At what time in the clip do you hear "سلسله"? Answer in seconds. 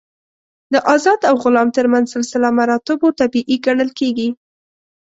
2.15-2.47